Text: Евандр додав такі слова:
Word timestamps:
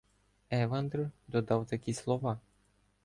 Евандр 0.49 1.11
додав 1.27 1.67
такі 1.67 1.93
слова: 1.93 2.39